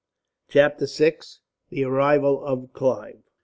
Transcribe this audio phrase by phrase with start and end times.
[0.47, 3.21] Chapter 6: The Arrival Of Clive.